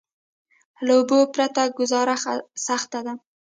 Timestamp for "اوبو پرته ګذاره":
0.97-2.15